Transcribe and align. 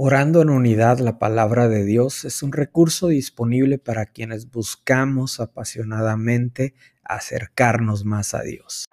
Orando 0.00 0.42
en 0.42 0.50
unidad 0.50 1.00
la 1.00 1.18
palabra 1.18 1.66
de 1.66 1.84
Dios 1.84 2.24
es 2.24 2.44
un 2.44 2.52
recurso 2.52 3.08
disponible 3.08 3.78
para 3.78 4.06
quienes 4.06 4.48
buscamos 4.48 5.40
apasionadamente 5.40 6.76
acercarnos 7.02 8.04
más 8.04 8.32
a 8.32 8.42
Dios. 8.42 8.84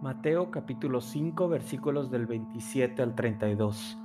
Mateo 0.00 0.50
capítulo 0.50 1.02
5 1.02 1.50
versículos 1.50 2.10
del 2.10 2.24
27 2.24 3.02
al 3.02 3.14
32. 3.14 3.98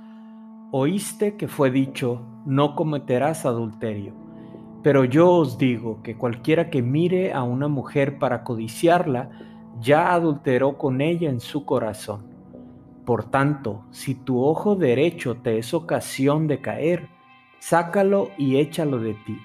Oíste 0.72 1.38
que 1.38 1.48
fue 1.48 1.70
dicho, 1.70 2.20
no 2.44 2.76
cometerás 2.76 3.46
adulterio. 3.46 4.12
Pero 4.82 5.06
yo 5.06 5.32
os 5.32 5.56
digo 5.56 6.02
que 6.02 6.18
cualquiera 6.18 6.68
que 6.68 6.82
mire 6.82 7.32
a 7.32 7.44
una 7.44 7.66
mujer 7.66 8.18
para 8.18 8.44
codiciarla, 8.44 9.55
ya 9.80 10.12
adulteró 10.12 10.78
con 10.78 11.00
ella 11.00 11.28
en 11.28 11.40
su 11.40 11.64
corazón. 11.64 12.24
Por 13.04 13.30
tanto, 13.30 13.84
si 13.90 14.14
tu 14.14 14.42
ojo 14.42 14.74
derecho 14.74 15.36
te 15.36 15.58
es 15.58 15.74
ocasión 15.74 16.48
de 16.48 16.60
caer, 16.60 17.08
sácalo 17.58 18.30
y 18.36 18.56
échalo 18.56 18.98
de 18.98 19.14
ti, 19.14 19.38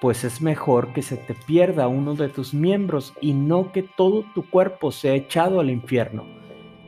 pues 0.00 0.24
es 0.24 0.40
mejor 0.40 0.92
que 0.92 1.02
se 1.02 1.16
te 1.16 1.34
pierda 1.34 1.88
uno 1.88 2.14
de 2.14 2.28
tus 2.28 2.54
miembros 2.54 3.14
y 3.20 3.34
no 3.34 3.72
que 3.72 3.82
todo 3.82 4.24
tu 4.34 4.48
cuerpo 4.48 4.92
sea 4.92 5.14
echado 5.14 5.60
al 5.60 5.70
infierno. 5.70 6.24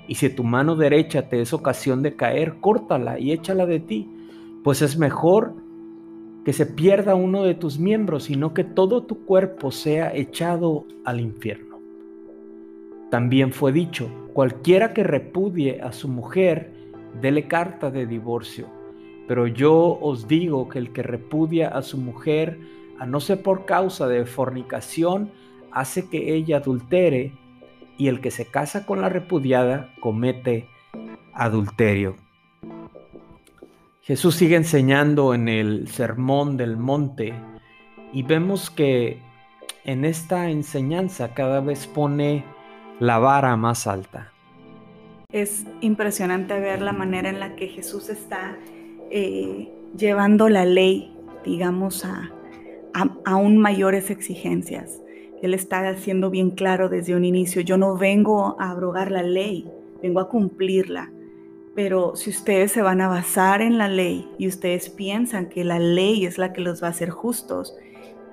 Y 0.06 0.16
si 0.16 0.28
tu 0.30 0.44
mano 0.44 0.76
derecha 0.76 1.28
te 1.28 1.40
es 1.40 1.52
ocasión 1.52 2.02
de 2.02 2.16
caer, 2.16 2.60
córtala 2.60 3.18
y 3.18 3.32
échala 3.32 3.66
de 3.66 3.80
ti, 3.80 4.10
pues 4.62 4.82
es 4.82 4.98
mejor 4.98 5.54
que 6.44 6.52
se 6.52 6.66
pierda 6.66 7.14
uno 7.14 7.42
de 7.42 7.54
tus 7.54 7.78
miembros 7.78 8.28
y 8.28 8.36
no 8.36 8.52
que 8.52 8.64
todo 8.64 9.04
tu 9.04 9.24
cuerpo 9.24 9.70
sea 9.70 10.14
echado 10.14 10.84
al 11.04 11.20
infierno. 11.20 11.73
También 13.14 13.52
fue 13.52 13.70
dicho, 13.70 14.10
cualquiera 14.32 14.92
que 14.92 15.04
repudie 15.04 15.80
a 15.80 15.92
su 15.92 16.08
mujer, 16.08 16.72
dele 17.20 17.46
carta 17.46 17.92
de 17.92 18.06
divorcio. 18.06 18.66
Pero 19.28 19.46
yo 19.46 20.00
os 20.02 20.26
digo 20.26 20.68
que 20.68 20.80
el 20.80 20.92
que 20.92 21.04
repudia 21.04 21.68
a 21.68 21.82
su 21.82 21.96
mujer, 21.96 22.58
a 22.98 23.06
no 23.06 23.20
ser 23.20 23.40
por 23.40 23.66
causa 23.66 24.08
de 24.08 24.26
fornicación, 24.26 25.30
hace 25.70 26.08
que 26.08 26.34
ella 26.34 26.56
adultere, 26.56 27.32
y 27.98 28.08
el 28.08 28.20
que 28.20 28.32
se 28.32 28.46
casa 28.46 28.84
con 28.84 29.00
la 29.00 29.08
repudiada 29.08 29.94
comete 30.00 30.66
adulterio. 31.34 32.16
Jesús 34.02 34.34
sigue 34.34 34.56
enseñando 34.56 35.34
en 35.34 35.48
el 35.48 35.86
Sermón 35.86 36.56
del 36.56 36.76
Monte 36.76 37.32
y 38.12 38.24
vemos 38.24 38.70
que 38.70 39.20
en 39.84 40.04
esta 40.04 40.50
enseñanza 40.50 41.32
cada 41.32 41.60
vez 41.60 41.86
pone 41.86 42.52
la 43.00 43.18
vara 43.18 43.56
más 43.56 43.86
alta. 43.86 44.32
Es 45.32 45.64
impresionante 45.80 46.58
ver 46.60 46.80
la 46.80 46.92
manera 46.92 47.28
en 47.28 47.40
la 47.40 47.56
que 47.56 47.68
Jesús 47.68 48.08
está 48.08 48.56
eh, 49.10 49.72
llevando 49.96 50.48
la 50.48 50.64
ley, 50.64 51.12
digamos, 51.44 52.04
a, 52.04 52.30
a 52.92 53.16
aún 53.24 53.58
mayores 53.58 54.10
exigencias. 54.10 55.00
Él 55.42 55.52
está 55.54 55.88
haciendo 55.88 56.30
bien 56.30 56.50
claro 56.50 56.88
desde 56.88 57.14
un 57.14 57.24
inicio, 57.24 57.62
yo 57.62 57.76
no 57.76 57.96
vengo 57.96 58.56
a 58.60 58.70
abrogar 58.70 59.10
la 59.10 59.22
ley, 59.22 59.68
vengo 60.00 60.20
a 60.20 60.28
cumplirla. 60.28 61.10
Pero 61.74 62.14
si 62.14 62.30
ustedes 62.30 62.70
se 62.70 62.82
van 62.82 63.00
a 63.00 63.08
basar 63.08 63.60
en 63.60 63.78
la 63.78 63.88
ley 63.88 64.28
y 64.38 64.46
ustedes 64.46 64.88
piensan 64.88 65.48
que 65.48 65.64
la 65.64 65.80
ley 65.80 66.24
es 66.24 66.38
la 66.38 66.52
que 66.52 66.60
los 66.60 66.82
va 66.82 66.86
a 66.86 66.90
hacer 66.90 67.10
justos, 67.10 67.74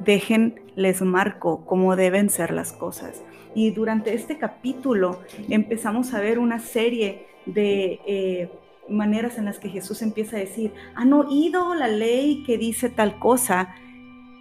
déjenles 0.03 1.01
marco 1.01 1.65
cómo 1.65 1.95
deben 1.95 2.29
ser 2.29 2.51
las 2.51 2.73
cosas. 2.73 3.23
Y 3.53 3.71
durante 3.71 4.13
este 4.13 4.37
capítulo 4.37 5.19
empezamos 5.49 6.13
a 6.13 6.19
ver 6.19 6.39
una 6.39 6.59
serie 6.59 7.27
de 7.45 7.99
eh, 8.05 8.51
maneras 8.89 9.37
en 9.37 9.45
las 9.45 9.59
que 9.59 9.69
Jesús 9.69 10.01
empieza 10.01 10.37
a 10.37 10.39
decir, 10.39 10.73
han 10.95 11.13
oído 11.13 11.73
la 11.75 11.87
ley 11.87 12.43
que 12.45 12.57
dice 12.57 12.89
tal 12.89 13.19
cosa, 13.19 13.75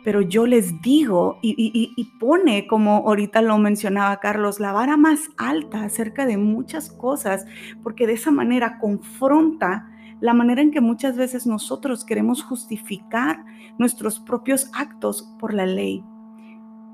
pero 0.05 0.23
yo 0.23 0.47
les 0.47 0.81
digo, 0.81 1.39
y, 1.43 1.55
y, 1.59 2.05
pone, 2.19 2.67
como 2.67 3.07
ahorita 3.07 3.43
lo 3.43 3.59
mencionaba 3.59 4.19
Carlos, 4.19 4.59
la 4.59 4.73
vara 4.73 4.97
más 4.97 5.29
alta 5.37 5.85
acerca 5.85 6.25
de 6.25 6.39
muchas 6.39 6.91
cosas, 6.91 7.45
porque 7.83 8.07
de 8.07 8.15
esa 8.15 8.31
manera 8.31 8.79
confronta 8.79 9.90
la 10.21 10.35
manera 10.35 10.63
en 10.63 10.71
que 10.71 10.81
muchas 10.81 11.17
veces 11.17 11.47
nosotros 11.47 12.05
queremos 12.05 12.43
justificar 12.43 13.45
nuestros 13.79 14.21
propios 14.21 14.71
actos 14.75 15.35
por 15.39 15.55
la 15.55 15.67
ley. 15.67 16.05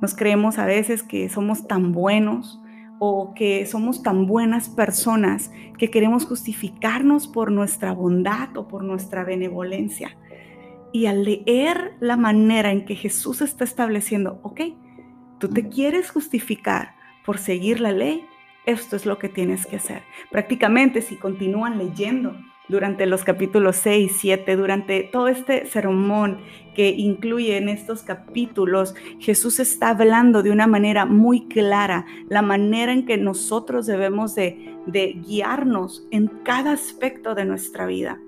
Nos 0.01 0.15
creemos 0.15 0.59
a 0.59 0.67
veces 0.67 1.03
que 1.03 1.29
somos 1.29 1.67
tan 1.67 1.93
buenos 1.93 2.61
o 2.99 3.35
que 3.35 3.67
somos 3.67 4.03
tan 4.03 4.27
buenas 4.27 4.69
personas 4.69 5.51
que 5.79 5.91
queremos 5.91 6.25
justificarnos 6.25 7.29
por 7.29 7.51
nuestra 7.51 7.93
bondad 7.93 8.57
o 8.57 8.69
por 8.69 8.85
nuestra 8.85 9.25
benevolencia. 9.25 10.17
Y 10.93 11.07
al 11.07 11.25
leer 11.25 11.95
la 12.01 12.17
manera 12.17 12.73
en 12.73 12.85
que 12.85 12.95
Jesús 12.95 13.43
está 13.43 13.65
estableciendo, 13.65 14.41
ok, 14.43 14.61
tú 15.39 15.49
te 15.49 15.69
quieres 15.69 16.11
justificar 16.11 16.95
por 17.25 17.39
seguir 17.39 17.81
la 17.81 17.93
ley, 17.93 18.25
esto 18.65 18.97
es 18.97 19.05
lo 19.05 19.19
que 19.19 19.29
tienes 19.29 19.67
que 19.67 19.77
hacer. 19.77 20.03
Prácticamente 20.31 21.03
si 21.03 21.17
continúan 21.17 21.77
leyendo 21.79 22.37
durante 22.69 23.07
los 23.07 23.25
capítulos 23.25 23.77
6, 23.77 24.13
7, 24.21 24.57
durante 24.57 25.03
todo 25.03 25.29
este 25.29 25.67
sermón 25.67 26.39
que 26.75 26.91
incluye 26.91 27.57
en 27.57 27.69
estos 27.69 28.03
capítulos, 28.03 28.95
Jesús 29.19 29.61
está 29.61 29.91
hablando 29.91 30.43
de 30.43 30.51
una 30.51 30.67
manera 30.67 31.07
muy 31.07 31.47
clara, 31.47 32.07
la 32.29 32.43
manera 32.43 32.93
en 32.93 33.07
que 33.07 33.17
nosotros 33.17 33.87
debemos 33.87 34.35
de, 34.35 34.77
de 34.87 35.13
guiarnos 35.27 36.07
en 36.11 36.27
cada 36.45 36.73
aspecto 36.73 37.35
de 37.35 37.45
nuestra 37.45 37.87
vida. 37.87 38.21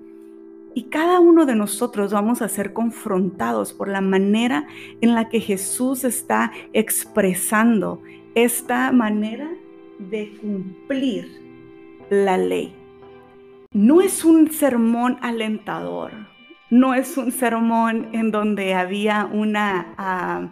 Y 0.73 0.83
cada 0.83 1.19
uno 1.19 1.45
de 1.45 1.55
nosotros 1.55 2.13
vamos 2.13 2.41
a 2.41 2.47
ser 2.47 2.73
confrontados 2.73 3.73
por 3.73 3.89
la 3.89 4.01
manera 4.01 4.67
en 5.01 5.15
la 5.15 5.27
que 5.27 5.41
Jesús 5.41 6.03
está 6.03 6.51
expresando 6.73 8.01
esta 8.35 8.91
manera 8.91 9.49
de 9.97 10.31
cumplir 10.39 11.27
la 12.09 12.37
ley. 12.37 12.78
No 13.71 14.01
es 14.01 14.25
un 14.25 14.49
sermón 14.49 15.19
alentador, 15.21 16.11
no 16.71 16.95
es 16.95 17.17
un 17.17 17.31
sermón 17.31 18.09
en 18.13 18.31
donde 18.31 18.73
había 18.73 19.29
una 19.31 19.93
ah, 19.95 20.49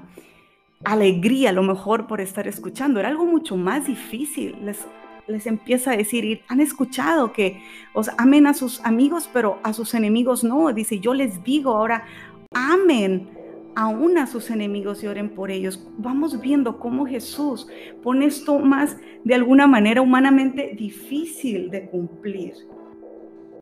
alegría 0.84 1.50
a 1.50 1.54
lo 1.54 1.64
mejor 1.64 2.06
por 2.06 2.22
estar 2.22 2.48
escuchando, 2.48 3.00
era 3.00 3.10
algo 3.10 3.26
mucho 3.26 3.58
más 3.58 3.88
difícil. 3.88 4.56
Les, 4.64 4.86
les 5.26 5.48
empieza 5.48 5.94
a 5.94 5.98
decir, 5.98 6.42
han 6.48 6.62
escuchado 6.62 7.34
que 7.34 7.60
os 7.96 8.12
amen 8.20 8.46
a 8.46 8.54
sus 8.54 8.86
amigos, 8.86 9.28
pero 9.34 9.60
a 9.64 9.74
sus 9.74 9.96
enemigos 9.96 10.44
no. 10.44 10.72
Dice, 10.72 11.00
yo 11.00 11.16
les 11.16 11.44
digo 11.44 11.72
ahora, 11.72 12.06
amen 12.54 13.32
aún 13.76 14.20
a 14.20 14.28
sus 14.28 14.52
enemigos 14.52 15.04
y 15.04 15.08
oren 15.08 15.30
por 15.30 15.50
ellos. 15.50 15.88
Vamos 15.98 16.40
viendo 16.40 16.78
cómo 16.78 17.08
Jesús 17.08 17.68
pone 18.04 18.28
esto 18.28 18.60
más 18.60 18.96
de 19.24 19.34
alguna 19.34 19.66
manera 19.66 20.04
humanamente 20.04 20.76
difícil 20.78 21.72
de 21.72 21.90
cumplir. 21.90 22.54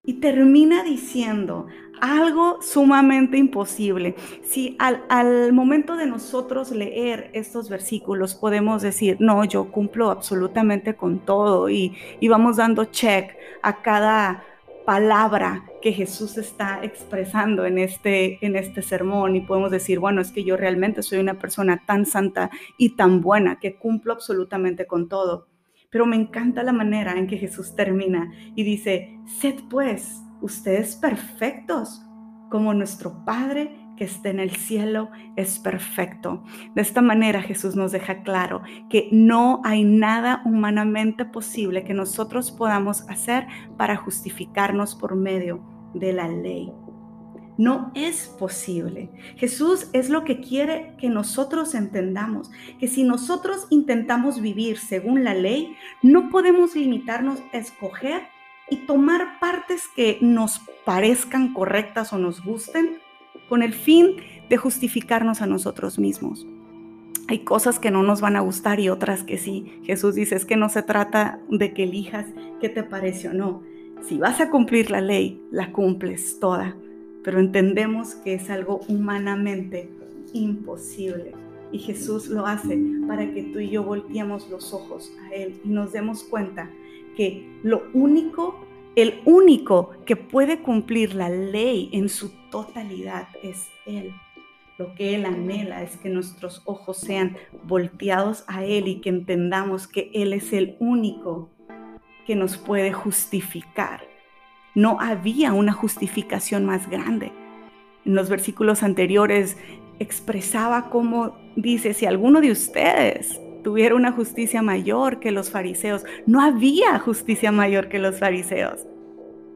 Y 0.06 0.14
termina 0.16 0.84
diciendo 0.84 1.68
algo 2.02 2.62
sumamente 2.62 3.38
imposible. 3.38 4.16
Si 4.44 4.76
al, 4.80 5.54
momento 5.54 5.96
de 5.96 6.06
nosotros 6.06 6.72
leer 6.72 7.30
estos 7.34 7.70
versículos 7.70 8.36
podemos 8.36 8.82
decir, 8.82 9.18
no, 9.20 9.44
yo 9.46 9.72
cumplo 9.72 10.12
absolutamente 10.12 10.96
con 10.96 11.20
todo 11.20 11.70
y, 11.70 11.96
y 12.20 12.28
vamos 12.28 12.58
dando 12.58 12.86
check 12.86 13.36
a 13.62 13.82
cada 13.82 14.44
palabra 14.86 15.66
que 15.82 15.92
Jesús 15.92 16.38
está 16.38 16.80
expresando 16.84 17.66
en 17.66 17.80
este, 17.80 18.46
en 18.46 18.56
este 18.56 18.82
sermón 18.82 19.36
y 19.36 19.42
podemos 19.42 19.72
decir, 19.72 20.00
bueno, 20.00 20.22
es 20.22 20.32
que 20.32 20.44
yo 20.44 20.58
realmente 20.58 21.04
soy 21.04 21.20
una 21.20 21.40
persona 21.40 21.84
tan 21.86 22.06
santa 22.06 22.52
y 22.78 22.90
tan 22.90 23.22
buena 23.22 23.60
que 23.60 23.76
cumplo 23.76 24.14
absolutamente 24.14 24.86
con 24.86 25.10
todo. 25.10 25.48
Pero 25.90 26.06
me 26.06 26.16
encanta 26.16 26.64
la 26.64 26.74
manera 26.74 27.18
en 27.18 27.28
que 27.28 27.38
Jesús 27.38 27.76
termina 27.76 28.32
y 28.56 28.64
dice, 28.64 29.20
sed 29.26 29.56
pues 29.70 30.22
ustedes 30.42 30.96
perfectos, 30.96 32.02
como 32.50 32.74
nuestro 32.74 33.26
Padre 33.26 33.86
que 33.98 34.04
está 34.04 34.30
en 34.30 34.40
el 34.40 34.52
cielo 34.52 35.10
es 35.36 35.60
perfecto. 35.60 36.44
De 36.76 36.82
esta 36.82 37.02
manera 37.02 37.42
Jesús 37.42 37.76
nos 37.76 37.92
deja 37.92 38.24
claro 38.24 38.62
que 38.90 39.10
no 39.12 39.62
hay 39.64 39.84
nada 39.84 40.42
humanamente 40.46 41.26
posible 41.26 41.84
que 41.84 41.94
nosotros 41.94 42.52
podamos 42.52 43.10
hacer 43.10 43.48
para 43.78 43.96
justificarnos 43.96 44.96
por 44.96 45.16
medio 45.16 45.64
de 45.94 46.14
la 46.14 46.28
ley. 46.28 46.72
No 47.58 47.92
es 47.96 48.28
posible. 48.28 49.10
Jesús 49.38 49.88
es 49.94 50.10
lo 50.10 50.24
que 50.24 50.42
quiere 50.42 50.94
que 50.98 51.10
nosotros 51.10 51.74
entendamos, 51.74 52.52
que 52.80 52.88
si 52.88 53.04
nosotros 53.04 53.68
intentamos 53.70 54.42
vivir 54.42 54.78
según 54.78 55.24
la 55.24 55.34
ley, 55.34 55.76
no 56.02 56.30
podemos 56.30 56.76
limitarnos 56.76 57.40
a 57.54 57.58
escoger 57.58 58.24
y 58.70 58.78
tomar 58.78 59.40
partes 59.40 59.84
que 59.96 60.18
nos 60.22 60.60
parezcan 60.86 61.54
correctas 61.54 62.12
o 62.14 62.18
nos 62.18 62.44
gusten 62.44 62.98
con 63.48 63.62
el 63.64 63.74
fin 63.74 64.18
de 64.50 64.58
justificarnos 64.58 65.42
a 65.42 65.46
nosotros 65.46 66.00
mismos. 66.00 66.46
Hay 67.28 67.40
cosas 67.40 67.80
que 67.80 67.90
no 67.90 68.04
nos 68.04 68.22
van 68.22 68.36
a 68.36 68.42
gustar 68.42 68.80
y 68.80 68.90
otras 68.90 69.24
que 69.24 69.38
sí. 69.38 69.82
Jesús 69.84 70.14
dice, 70.14 70.36
es 70.36 70.46
que 70.46 70.58
no 70.58 70.70
se 70.70 70.84
trata 70.84 71.40
de 71.50 71.74
que 71.74 71.84
elijas 71.84 72.26
qué 72.62 72.70
te 72.70 72.84
parece 72.84 73.30
o 73.30 73.34
no. 73.34 73.64
Si 74.08 74.18
vas 74.18 74.40
a 74.42 74.52
cumplir 74.52 74.92
la 74.92 75.02
ley, 75.02 75.42
la 75.52 75.72
cumples 75.72 76.40
toda. 76.40 76.76
Pero 77.26 77.40
entendemos 77.40 78.14
que 78.14 78.36
es 78.36 78.52
algo 78.52 78.82
humanamente 78.88 79.90
imposible. 80.32 81.32
Y 81.72 81.80
Jesús 81.80 82.28
lo 82.28 82.46
hace 82.46 82.80
para 83.08 83.34
que 83.34 83.42
tú 83.42 83.60
y 83.60 83.72
yo 83.72 83.84
volteemos 83.84 84.48
los 84.50 84.72
ojos 84.74 85.12
a 85.26 85.34
Él 85.34 85.60
y 85.66 85.70
nos 85.70 85.92
demos 85.92 86.24
cuenta 86.24 86.70
que 87.18 87.50
lo 87.64 87.82
único, 87.94 88.64
el 88.96 89.22
único 89.26 89.90
que 90.06 90.16
puede 90.16 90.62
cumplir 90.62 91.16
la 91.16 91.30
ley 91.30 91.90
en 91.94 92.10
su 92.10 92.30
totalidad 92.52 93.28
es 93.42 93.70
Él. 93.88 94.12
Lo 94.78 94.94
que 94.94 95.16
Él 95.16 95.26
anhela 95.26 95.82
es 95.82 95.98
que 95.98 96.10
nuestros 96.10 96.62
ojos 96.66 96.98
sean 96.98 97.38
volteados 97.64 98.44
a 98.48 98.64
Él 98.64 98.88
y 98.88 99.02
que 99.02 99.10
entendamos 99.10 99.88
que 99.88 100.12
Él 100.14 100.32
es 100.32 100.54
el 100.54 100.76
único 100.80 101.50
que 102.28 102.36
nos 102.36 102.56
puede 102.56 102.94
justificar. 102.94 104.05
No 104.76 105.00
había 105.00 105.54
una 105.54 105.74
justificación 105.74 106.66
más 106.66 106.90
grande. 106.90 107.32
En 108.06 108.14
los 108.14 108.30
versículos 108.30 108.84
anteriores 108.84 109.58
expresaba 110.00 110.90
como 110.90 111.38
dice, 111.56 111.94
si 111.94 112.06
alguno 112.06 112.42
de 112.42 112.52
ustedes 112.52 113.40
tuviera 113.64 113.96
una 113.96 114.12
justicia 114.12 114.62
mayor 114.62 115.20
que 115.20 115.32
los 115.32 115.50
fariseos, 115.50 116.06
no 116.28 116.42
había 116.42 117.00
justicia 117.00 117.52
mayor 117.52 117.90
que 117.90 117.98
los 117.98 118.20
fariseos. 118.20 118.86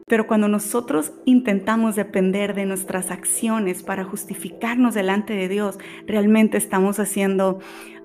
Pero 0.06 0.26
cuando 0.26 0.48
nosotros 0.48 1.12
intentamos 1.24 1.94
depender 1.94 2.54
de 2.54 2.66
nuestras 2.66 3.12
acciones 3.12 3.84
para 3.84 4.02
justificarnos 4.02 4.94
delante 4.94 5.34
de 5.34 5.48
Dios, 5.48 5.78
realmente 6.08 6.58
estamos 6.58 6.98
haciendo 6.98 7.60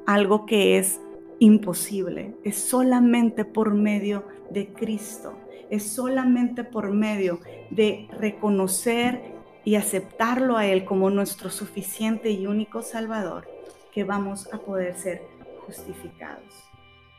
algo 0.06 0.45
que 0.45 0.77
es 0.77 1.01
imposible. 1.39 2.35
Es 2.44 2.57
solamente 2.57 3.44
por 3.44 3.73
medio 3.73 4.27
de 4.51 4.68
Cristo. 4.68 5.35
Es 5.69 5.91
solamente 5.94 6.63
por 6.63 6.91
medio 6.91 7.39
de 7.69 8.07
reconocer 8.19 9.35
y 9.63 9.75
aceptarlo 9.75 10.57
a 10.57 10.65
Él 10.67 10.85
como 10.85 11.09
nuestro 11.09 11.50
suficiente 11.50 12.29
y 12.31 12.47
único 12.47 12.81
Salvador 12.81 13.47
que 13.91 14.03
vamos 14.03 14.51
a 14.53 14.59
poder 14.59 14.95
ser 14.95 15.23
justificados. 15.65 16.53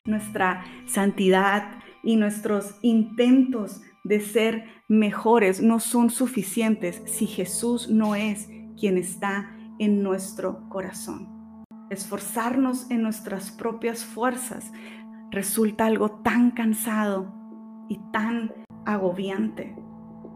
Nuestra 0.04 0.64
santidad 0.86 1.80
y 2.04 2.16
nuestros 2.16 2.76
intentos 2.82 3.82
de 4.04 4.20
ser 4.20 4.64
mejores 4.86 5.60
no 5.60 5.80
son 5.80 6.10
suficientes 6.10 7.02
si 7.06 7.26
Jesús 7.26 7.88
no 7.88 8.14
es 8.14 8.48
quien 8.78 8.98
está 8.98 9.56
en 9.80 10.02
nuestro 10.02 10.68
corazón. 10.68 11.64
Esforzarnos 11.90 12.88
en 12.90 13.02
nuestras 13.02 13.50
propias 13.50 14.04
fuerzas 14.04 14.70
resulta 15.30 15.86
algo 15.86 16.10
tan 16.22 16.52
cansado 16.52 17.35
y 17.88 17.98
tan 18.12 18.52
agobiante. 18.84 19.76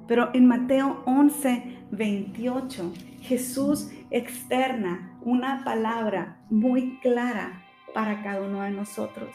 Pero 0.06 0.30
en 0.34 0.46
Mateo 0.46 1.02
11, 1.06 1.86
28, 1.92 2.92
Jesús 3.20 3.90
externa 4.10 5.18
una 5.22 5.62
palabra 5.64 6.42
muy 6.50 6.98
clara 7.00 7.62
para 7.94 8.22
cada 8.22 8.42
uno 8.42 8.62
de 8.62 8.70
nosotros. 8.70 9.30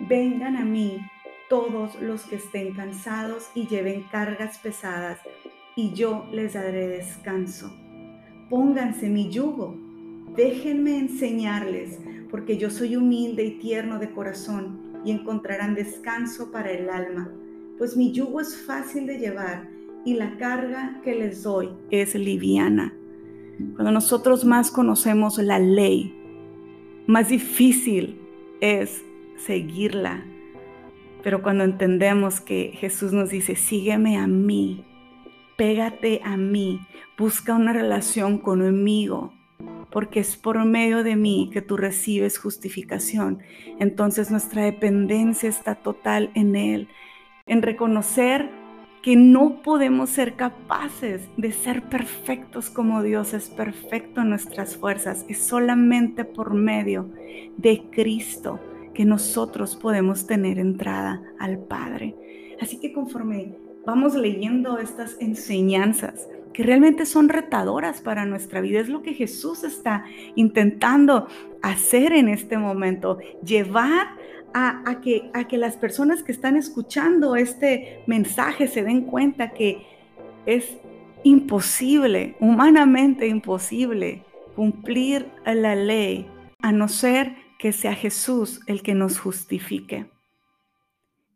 Vengan 0.00 0.56
a 0.56 0.64
mí 0.64 1.00
todos 1.48 2.00
los 2.00 2.24
que 2.24 2.36
estén 2.36 2.74
cansados 2.74 3.50
y 3.54 3.66
lleven 3.66 4.04
cargas 4.10 4.58
pesadas, 4.58 5.18
y 5.76 5.92
yo 5.92 6.26
les 6.32 6.54
daré 6.54 6.88
descanso. 6.88 7.72
Pónganse 8.48 9.08
mi 9.08 9.30
yugo, 9.30 9.76
déjenme 10.36 10.98
enseñarles, 10.98 11.98
porque 12.30 12.56
yo 12.56 12.70
soy 12.70 12.96
humilde 12.96 13.44
y 13.44 13.58
tierno 13.58 13.98
de 13.98 14.10
corazón, 14.10 15.00
y 15.04 15.10
encontrarán 15.10 15.74
descanso 15.74 16.50
para 16.50 16.70
el 16.70 16.88
alma, 16.88 17.30
pues 17.78 17.96
mi 17.96 18.12
yugo 18.12 18.40
es 18.40 18.56
fácil 18.56 19.06
de 19.06 19.18
llevar 19.18 19.68
y 20.04 20.14
la 20.14 20.36
carga 20.36 21.00
que 21.02 21.14
les 21.14 21.42
doy 21.42 21.70
es 21.90 22.14
liviana. 22.14 22.94
Cuando 23.74 23.92
nosotros 23.92 24.44
más 24.44 24.70
conocemos 24.70 25.38
la 25.38 25.58
ley, 25.58 26.14
más 27.06 27.28
difícil 27.28 28.18
es 28.60 29.02
seguirla 29.36 30.24
pero 31.24 31.42
cuando 31.42 31.64
entendemos 31.64 32.42
que 32.42 32.72
Jesús 32.74 33.14
nos 33.14 33.30
dice, 33.30 33.56
sígueme 33.56 34.18
a 34.18 34.26
mí, 34.26 34.84
pégate 35.56 36.20
a 36.22 36.36
mí, 36.36 36.80
busca 37.16 37.54
una 37.54 37.72
relación 37.72 38.36
conmigo, 38.36 39.32
porque 39.90 40.20
es 40.20 40.36
por 40.36 40.62
medio 40.66 41.02
de 41.02 41.16
mí 41.16 41.48
que 41.50 41.62
tú 41.62 41.78
recibes 41.78 42.36
justificación. 42.36 43.38
Entonces 43.80 44.30
nuestra 44.30 44.64
dependencia 44.64 45.48
está 45.48 45.76
total 45.76 46.30
en 46.34 46.56
Él, 46.56 46.88
en 47.46 47.62
reconocer 47.62 48.48
que 49.02 49.16
no 49.16 49.60
podemos 49.62 50.08
ser 50.08 50.34
capaces 50.34 51.28
de 51.36 51.52
ser 51.52 51.82
perfectos 51.82 52.70
como 52.70 53.02
Dios 53.02 53.34
es 53.34 53.50
perfecto 53.50 54.22
en 54.22 54.30
nuestras 54.30 54.78
fuerzas. 54.78 55.26
Es 55.28 55.44
solamente 55.44 56.24
por 56.24 56.54
medio 56.54 57.10
de 57.58 57.82
Cristo 57.90 58.60
que 58.94 59.04
nosotros 59.04 59.76
podemos 59.76 60.26
tener 60.26 60.58
entrada 60.58 61.22
al 61.38 61.58
Padre. 61.58 62.16
Así 62.62 62.80
que 62.80 62.94
conforme 62.94 63.58
vamos 63.84 64.14
leyendo 64.14 64.78
estas 64.78 65.20
enseñanzas, 65.20 66.26
que 66.54 66.62
realmente 66.62 67.04
son 67.04 67.28
retadoras 67.28 68.00
para 68.00 68.24
nuestra 68.24 68.62
vida. 68.62 68.80
Es 68.80 68.88
lo 68.88 69.02
que 69.02 69.12
Jesús 69.12 69.64
está 69.64 70.04
intentando 70.36 71.26
hacer 71.60 72.12
en 72.12 72.28
este 72.28 72.56
momento, 72.56 73.18
llevar 73.44 74.16
a, 74.54 75.00
que, 75.00 75.30
a 75.34 75.48
que 75.48 75.58
las 75.58 75.76
personas 75.76 76.22
que 76.22 76.30
están 76.30 76.56
escuchando 76.56 77.34
este 77.34 78.02
mensaje 78.06 78.68
se 78.68 78.84
den 78.84 79.02
cuenta 79.02 79.52
que 79.52 79.84
es 80.46 80.76
imposible, 81.24 82.36
humanamente 82.38 83.26
imposible, 83.26 84.22
cumplir 84.54 85.28
la 85.44 85.74
ley 85.74 86.30
a 86.62 86.70
no 86.70 86.86
ser 86.86 87.34
que 87.58 87.72
sea 87.72 87.94
Jesús 87.94 88.60
el 88.66 88.82
que 88.82 88.94
nos 88.94 89.18
justifique. 89.18 90.10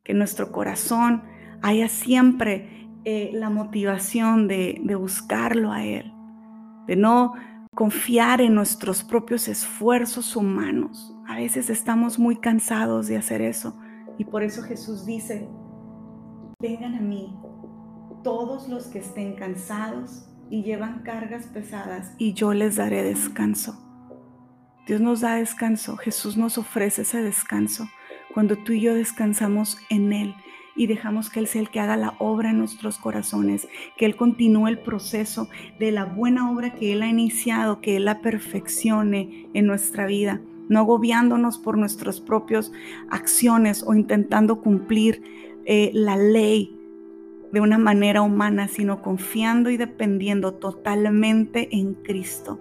Que 0.04 0.14
nuestro 0.14 0.52
corazón 0.52 1.24
haya 1.60 1.88
siempre 1.88 2.88
eh, 3.04 3.30
la 3.34 3.50
motivación 3.50 4.46
de, 4.46 4.80
de 4.80 4.94
buscarlo 4.94 5.72
a 5.72 5.84
Él, 5.84 6.12
de 6.86 6.94
no 6.94 7.34
confiar 7.74 8.40
en 8.40 8.54
nuestros 8.54 9.02
propios 9.02 9.48
esfuerzos 9.48 10.36
humanos. 10.36 11.17
A 11.28 11.36
veces 11.36 11.68
estamos 11.68 12.18
muy 12.18 12.36
cansados 12.36 13.06
de 13.06 13.18
hacer 13.18 13.42
eso 13.42 13.78
y 14.16 14.24
por 14.24 14.42
eso 14.42 14.62
Jesús 14.62 15.04
dice, 15.04 15.46
vengan 16.58 16.94
a 16.94 17.02
mí 17.02 17.36
todos 18.24 18.66
los 18.66 18.86
que 18.86 19.00
estén 19.00 19.34
cansados 19.34 20.26
y 20.48 20.62
llevan 20.62 21.02
cargas 21.02 21.44
pesadas 21.48 22.14
y 22.16 22.32
yo 22.32 22.54
les 22.54 22.76
daré 22.76 23.02
descanso. 23.02 23.78
Dios 24.86 25.02
nos 25.02 25.20
da 25.20 25.34
descanso, 25.34 25.98
Jesús 25.98 26.38
nos 26.38 26.56
ofrece 26.56 27.02
ese 27.02 27.22
descanso 27.22 27.86
cuando 28.32 28.56
tú 28.56 28.72
y 28.72 28.80
yo 28.80 28.94
descansamos 28.94 29.76
en 29.90 30.14
Él 30.14 30.34
y 30.76 30.86
dejamos 30.86 31.28
que 31.28 31.40
Él 31.40 31.46
sea 31.46 31.60
el 31.60 31.68
que 31.68 31.80
haga 31.80 31.98
la 31.98 32.14
obra 32.20 32.52
en 32.52 32.58
nuestros 32.58 32.96
corazones, 32.96 33.68
que 33.98 34.06
Él 34.06 34.16
continúe 34.16 34.68
el 34.68 34.78
proceso 34.78 35.50
de 35.78 35.92
la 35.92 36.06
buena 36.06 36.50
obra 36.50 36.72
que 36.72 36.94
Él 36.94 37.02
ha 37.02 37.08
iniciado, 37.08 37.82
que 37.82 37.98
Él 37.98 38.06
la 38.06 38.22
perfeccione 38.22 39.50
en 39.52 39.66
nuestra 39.66 40.06
vida, 40.06 40.40
no 40.68 40.80
agobiándonos 40.80 41.58
por 41.58 41.78
nuestras 41.78 42.20
propias 42.20 42.72
acciones 43.10 43.82
o 43.86 43.94
intentando 43.94 44.60
cumplir 44.60 45.22
eh, 45.64 45.90
la 45.92 46.16
ley 46.16 46.74
de 47.52 47.60
una 47.60 47.78
manera 47.78 48.22
humana, 48.22 48.68
sino 48.68 49.02
confiando 49.02 49.70
y 49.70 49.76
dependiendo 49.76 50.54
totalmente 50.54 51.68
en 51.76 51.94
Cristo, 51.94 52.60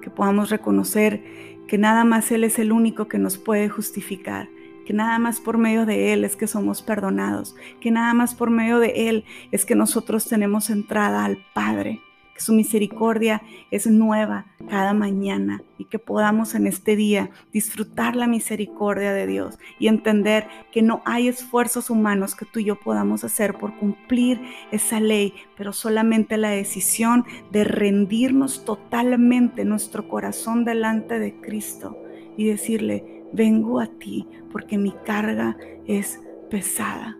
que 0.00 0.10
podamos 0.10 0.50
reconocer 0.50 1.22
que 1.66 1.78
nada 1.78 2.04
más 2.04 2.30
Él 2.32 2.44
es 2.44 2.58
el 2.58 2.72
único 2.72 3.08
que 3.08 3.18
nos 3.18 3.38
puede 3.38 3.68
justificar, 3.68 4.48
que 4.86 4.92
nada 4.92 5.18
más 5.18 5.40
por 5.40 5.58
medio 5.58 5.86
de 5.86 6.12
Él 6.12 6.24
es 6.24 6.36
que 6.36 6.46
somos 6.46 6.82
perdonados, 6.82 7.54
que 7.80 7.90
nada 7.90 8.14
más 8.14 8.34
por 8.34 8.50
medio 8.50 8.78
de 8.78 9.08
Él 9.08 9.24
es 9.52 9.64
que 9.64 9.74
nosotros 9.74 10.26
tenemos 10.28 10.70
entrada 10.70 11.24
al 11.24 11.38
Padre, 11.54 12.00
su 12.40 12.52
misericordia 12.52 13.42
es 13.70 13.86
nueva 13.86 14.46
cada 14.68 14.94
mañana 14.94 15.62
y 15.78 15.84
que 15.86 15.98
podamos 15.98 16.54
en 16.54 16.66
este 16.66 16.96
día 16.96 17.30
disfrutar 17.52 18.16
la 18.16 18.26
misericordia 18.26 19.12
de 19.12 19.26
Dios 19.26 19.58
y 19.78 19.88
entender 19.88 20.46
que 20.72 20.82
no 20.82 21.02
hay 21.04 21.28
esfuerzos 21.28 21.90
humanos 21.90 22.34
que 22.34 22.46
tú 22.46 22.60
y 22.60 22.64
yo 22.64 22.78
podamos 22.78 23.24
hacer 23.24 23.58
por 23.58 23.76
cumplir 23.76 24.40
esa 24.70 25.00
ley, 25.00 25.34
pero 25.56 25.72
solamente 25.72 26.36
la 26.36 26.50
decisión 26.50 27.24
de 27.50 27.64
rendirnos 27.64 28.64
totalmente 28.64 29.64
nuestro 29.64 30.08
corazón 30.08 30.64
delante 30.64 31.18
de 31.18 31.40
Cristo 31.40 31.96
y 32.36 32.44
decirle, 32.44 33.24
vengo 33.32 33.80
a 33.80 33.86
ti 33.86 34.26
porque 34.52 34.78
mi 34.78 34.92
carga 35.04 35.56
es 35.86 36.20
pesada, 36.50 37.18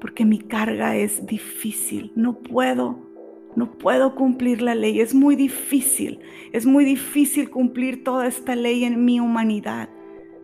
porque 0.00 0.24
mi 0.24 0.38
carga 0.38 0.96
es 0.96 1.26
difícil. 1.26 2.12
No 2.16 2.38
puedo 2.38 3.13
no 3.56 3.72
puedo 3.72 4.14
cumplir 4.14 4.62
la 4.62 4.74
ley, 4.74 5.00
es 5.00 5.14
muy 5.14 5.36
difícil, 5.36 6.20
es 6.52 6.66
muy 6.66 6.84
difícil 6.84 7.50
cumplir 7.50 8.02
toda 8.04 8.26
esta 8.26 8.56
ley 8.56 8.84
en 8.84 9.04
mi 9.04 9.20
humanidad, 9.20 9.88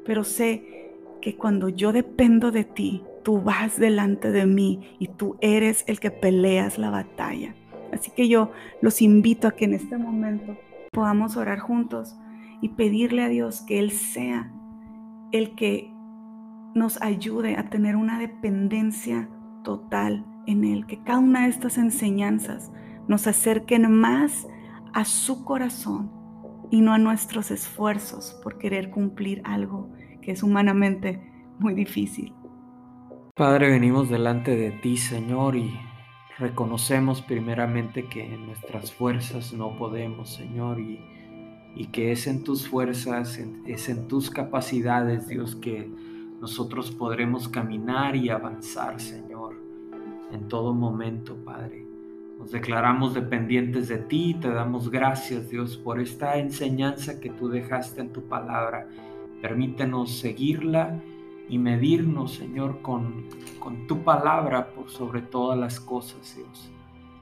pero 0.05 0.25
sé 0.25 0.65
que 1.21 1.37
cuando 1.37 1.69
yo 1.69 1.93
dependo 1.93 2.51
de 2.51 2.65
ti, 2.65 3.03
tú 3.23 3.41
vas 3.41 3.79
delante 3.79 4.31
de 4.31 4.47
mí 4.47 4.97
y 4.99 5.09
tú 5.09 5.37
eres 5.41 5.85
el 5.87 6.01
que 6.01 6.11
peleas 6.11 6.79
la 6.79 6.91
batalla. 6.91 7.55
Así 7.93 8.11
que 8.11 8.29
yo 8.29 8.53
los 8.81 9.03
invito 9.03 9.49
a 9.49 9.53
que 9.53 9.65
en 9.65 9.75
este 9.75 9.99
momento 9.99 10.57
podamos 10.93 11.37
orar 11.37 11.59
juntos 11.59 12.17
y 12.63 12.71
pedirle 12.71 13.23
a 13.23 13.29
Dios 13.29 13.63
que 13.63 13.79
Él 13.79 13.91
sea 13.91 14.53
el 15.33 15.55
que 15.55 15.93
nos 16.75 17.01
ayude 17.03 17.57
a 17.57 17.69
tener 17.69 17.97
una 17.97 18.19
dependencia 18.19 19.29
total 19.65 20.25
en 20.47 20.65
Él, 20.65 20.87
que 20.87 21.03
cada 21.03 21.19
una 21.19 21.43
de 21.43 21.51
estas 21.51 21.79
enseñanzas 21.79 22.73
nos 23.11 23.27
acerquen 23.27 23.91
más 23.91 24.47
a 24.93 25.05
su 25.05 25.45
corazón 25.45 26.13
y 26.71 26.81
no 26.81 26.93
a 26.93 26.99
nuestros 26.99 27.51
esfuerzos 27.51 28.39
por 28.41 28.57
querer 28.57 28.91
cumplir 28.91 29.43
algo 29.45 29.91
que 30.23 30.31
es 30.31 30.45
humanamente 30.45 31.21
muy 31.59 31.75
difícil. 31.75 32.33
Padre, 33.35 33.69
venimos 33.69 34.09
delante 34.09 34.55
de 34.55 34.71
ti, 34.71 34.97
Señor, 34.97 35.57
y 35.57 35.77
reconocemos 36.39 37.21
primeramente 37.21 38.09
que 38.09 38.33
en 38.33 38.47
nuestras 38.47 38.93
fuerzas 38.93 39.53
no 39.53 39.77
podemos, 39.77 40.33
Señor, 40.33 40.79
y, 40.79 41.01
y 41.75 41.87
que 41.87 42.13
es 42.13 42.29
en 42.29 42.45
tus 42.45 42.69
fuerzas, 42.69 43.41
es 43.67 43.89
en 43.89 44.07
tus 44.07 44.31
capacidades, 44.31 45.27
Dios, 45.27 45.57
que 45.57 45.91
nosotros 46.41 46.93
podremos 46.93 47.49
caminar 47.49 48.15
y 48.15 48.29
avanzar, 48.29 49.01
Señor, 49.01 49.57
en 50.31 50.47
todo 50.47 50.73
momento, 50.73 51.35
Padre. 51.45 51.90
Nos 52.41 52.53
declaramos 52.53 53.13
dependientes 53.13 53.89
de 53.89 53.99
ti 53.99 54.31
y 54.31 54.35
te 54.35 54.49
damos 54.49 54.91
gracias, 54.91 55.51
Dios, 55.51 55.77
por 55.77 56.01
esta 56.01 56.39
enseñanza 56.39 57.21
que 57.21 57.29
tú 57.29 57.51
dejaste 57.51 58.01
en 58.01 58.15
tu 58.15 58.29
palabra. 58.29 58.89
Permítenos 59.43 60.19
seguirla 60.19 60.99
y 61.51 61.59
medirnos, 61.59 62.33
Señor, 62.33 62.81
con, 62.81 63.27
con 63.59 63.87
tu 63.87 64.05
palabra 64.05 64.73
por 64.73 64.89
sobre 64.89 65.21
todas 65.21 65.59
las 65.59 65.81
cosas, 65.81 66.35
Dios. 66.35 66.73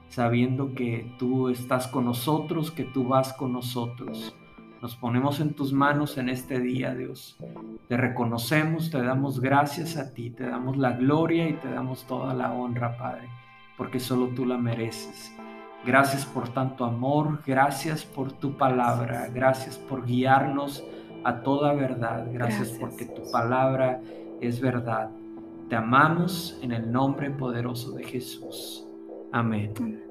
Sabiendo 0.07 0.73
que 0.73 1.11
tú 1.19 1.49
estás 1.49 1.87
con 1.87 2.05
nosotros, 2.05 2.71
que 2.71 2.85
tú 2.85 3.03
vas 3.05 3.33
con 3.33 3.51
nosotros. 3.51 4.33
Nos 4.81 4.95
ponemos 4.95 5.41
en 5.41 5.53
tus 5.53 5.73
manos 5.73 6.17
en 6.17 6.29
este 6.29 6.61
día, 6.61 6.95
Dios. 6.95 7.37
Te 7.89 7.97
reconocemos, 7.97 8.89
te 8.89 9.03
damos 9.03 9.41
gracias 9.41 9.97
a 9.97 10.13
ti, 10.13 10.29
te 10.29 10.45
damos 10.45 10.77
la 10.77 10.93
gloria 10.93 11.49
y 11.49 11.53
te 11.55 11.69
damos 11.69 12.07
toda 12.07 12.33
la 12.33 12.53
honra, 12.53 12.95
Padre 12.95 13.38
porque 13.79 13.99
solo 13.99 14.27
tú 14.27 14.45
la 14.45 14.57
mereces. 14.57 15.33
Gracias 15.85 16.25
por 16.25 16.49
tanto 16.49 16.83
amor, 16.83 17.39
gracias 17.47 18.03
por 18.03 18.33
tu 18.33 18.57
palabra, 18.57 19.29
gracias 19.33 19.77
por 19.77 20.05
guiarnos 20.05 20.83
a 21.23 21.41
toda 21.41 21.73
verdad, 21.73 22.27
gracias, 22.31 22.69
porque 22.79 23.05
tu 23.05 23.31
palabra 23.31 24.01
es 24.41 24.59
verdad. 24.59 25.09
Te 25.69 25.75
amamos 25.77 26.59
en 26.61 26.73
el 26.73 26.91
nombre 26.91 27.31
poderoso 27.31 27.93
de 27.93 28.03
Jesús. 28.03 28.85
Amén. 29.31 30.08